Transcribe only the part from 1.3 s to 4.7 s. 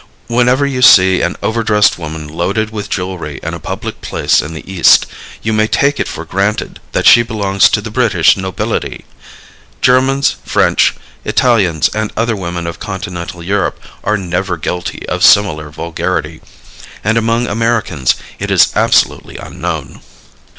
overdressed woman loaded with jewelry in a public place in the